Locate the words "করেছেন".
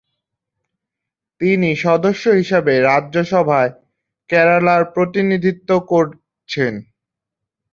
5.91-6.73